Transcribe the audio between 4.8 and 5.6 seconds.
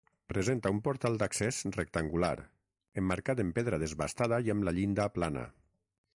llinda plana.